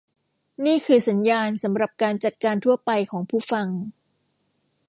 [0.65, 3.67] นี่คือสัญญาณสำหรับการจัดการทั่วไปของผู้ฟัง